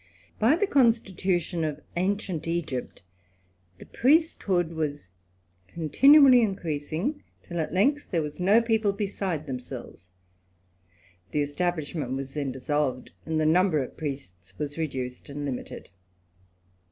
[0.39, 3.03] By the constitution of ancient Egypt,
[3.77, 5.11] the priest ood was
[5.67, 10.09] continually increasing, till at length there was no eople beside themselves:
[11.29, 15.89] the establishment was then issolved, and the number of priests was reduced and mited.